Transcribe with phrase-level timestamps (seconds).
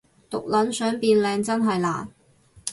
[0.31, 2.09] 毒撚想變靚真係難